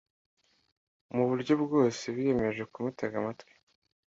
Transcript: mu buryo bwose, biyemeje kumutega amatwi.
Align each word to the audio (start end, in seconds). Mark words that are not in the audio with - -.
mu 1.15 1.23
buryo 1.29 1.53
bwose, 1.63 2.03
biyemeje 2.15 2.61
kumutega 2.71 3.15
amatwi. 3.21 3.51